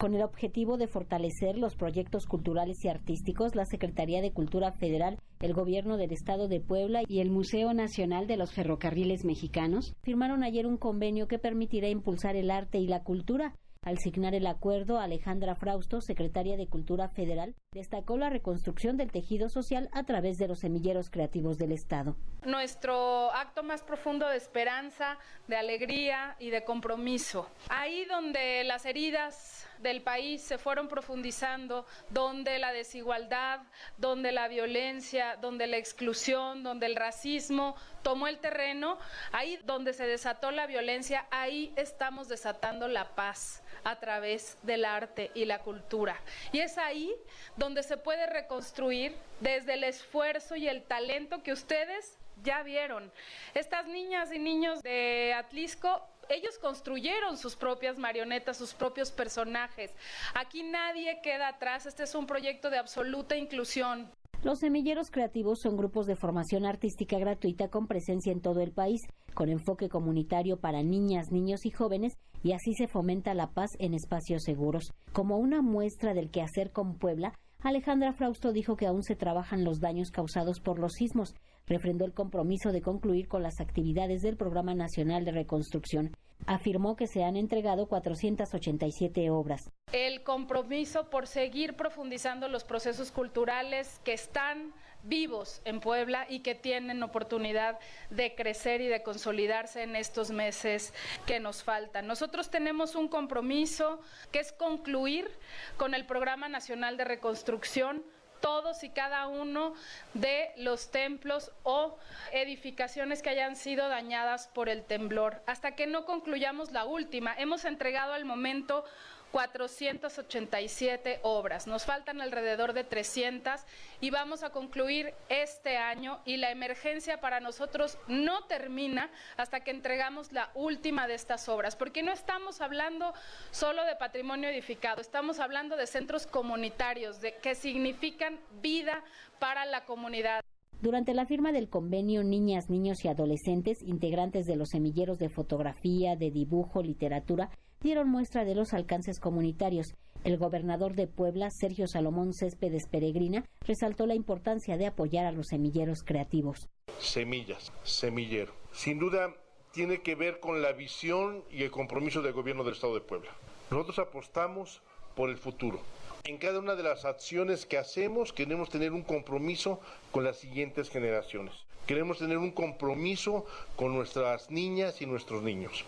[0.00, 5.18] Con el objetivo de fortalecer los proyectos culturales y artísticos, la Secretaría de Cultura Federal,
[5.40, 10.42] el Gobierno del Estado de Puebla y el Museo Nacional de los Ferrocarriles Mexicanos firmaron
[10.42, 13.52] ayer un convenio que permitirá impulsar el arte y la cultura
[13.82, 19.48] al signar el acuerdo, Alejandra Frausto, secretaria de Cultura Federal, destacó la reconstrucción del tejido
[19.48, 22.14] social a través de los semilleros creativos del Estado.
[22.44, 25.18] Nuestro acto más profundo de esperanza,
[25.48, 27.48] de alegría y de compromiso.
[27.70, 33.60] Ahí donde las heridas del país se fueron profundizando, donde la desigualdad,
[33.96, 38.98] donde la violencia, donde la exclusión, donde el racismo tomó el terreno,
[39.32, 45.30] ahí donde se desató la violencia, ahí estamos desatando la paz a través del arte
[45.34, 46.20] y la cultura.
[46.52, 47.14] Y es ahí
[47.56, 53.12] donde se puede reconstruir desde el esfuerzo y el talento que ustedes ya vieron.
[53.54, 59.92] Estas niñas y niños de Atlisco ellos construyeron sus propias marionetas, sus propios personajes.
[60.34, 61.86] Aquí nadie queda atrás.
[61.86, 64.08] Este es un proyecto de absoluta inclusión.
[64.42, 69.02] Los semilleros creativos son grupos de formación artística gratuita con presencia en todo el país,
[69.34, 73.92] con enfoque comunitario para niñas, niños y jóvenes, y así se fomenta la paz en
[73.92, 74.94] espacios seguros.
[75.12, 79.78] Como una muestra del quehacer con Puebla, Alejandra Frausto dijo que aún se trabajan los
[79.78, 81.34] daños causados por los sismos.
[81.70, 86.16] Refrendó el compromiso de concluir con las actividades del Programa Nacional de Reconstrucción.
[86.46, 89.70] Afirmó que se han entregado 487 obras.
[89.92, 96.56] El compromiso por seguir profundizando los procesos culturales que están vivos en Puebla y que
[96.56, 97.78] tienen oportunidad
[98.10, 100.92] de crecer y de consolidarse en estos meses
[101.24, 102.08] que nos faltan.
[102.08, 104.00] Nosotros tenemos un compromiso
[104.32, 105.30] que es concluir
[105.76, 108.02] con el Programa Nacional de Reconstrucción
[108.40, 109.74] todos y cada uno
[110.14, 111.96] de los templos o
[112.32, 115.42] edificaciones que hayan sido dañadas por el temblor.
[115.46, 118.84] Hasta que no concluyamos la última, hemos entregado al momento
[119.32, 121.66] 487 obras.
[121.66, 123.60] Nos faltan alrededor de 300
[124.00, 129.70] y vamos a concluir este año y la emergencia para nosotros no termina hasta que
[129.70, 133.12] entregamos la última de estas obras, porque no estamos hablando
[133.50, 139.02] solo de patrimonio edificado, estamos hablando de centros comunitarios de, que significan vida
[139.38, 140.40] para la comunidad.
[140.80, 146.16] Durante la firma del convenio, niñas, niños y adolescentes, integrantes de los semilleros de fotografía,
[146.16, 147.50] de dibujo, literatura,
[147.80, 149.94] dieron muestra de los alcances comunitarios.
[150.22, 155.48] El gobernador de Puebla, Sergio Salomón Céspedes Peregrina, resaltó la importancia de apoyar a los
[155.48, 156.68] semilleros creativos.
[156.98, 158.52] Semillas, semillero.
[158.72, 159.34] Sin duda
[159.72, 163.30] tiene que ver con la visión y el compromiso del gobierno del Estado de Puebla.
[163.70, 164.82] Nosotros apostamos
[165.14, 165.80] por el futuro.
[166.24, 169.80] En cada una de las acciones que hacemos queremos tener un compromiso
[170.10, 171.54] con las siguientes generaciones.
[171.90, 175.84] Queremos tener un compromiso con nuestras niñas y nuestros niños.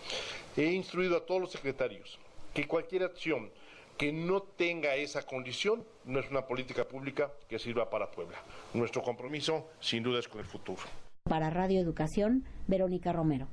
[0.57, 2.19] He instruido a todos los secretarios
[2.53, 3.49] que cualquier acción
[3.97, 8.35] que no tenga esa condición no es una política pública que sirva para Puebla.
[8.73, 10.81] Nuestro compromiso sin duda es con el futuro.
[11.23, 13.47] Para Radio Educación, Verónica Romero.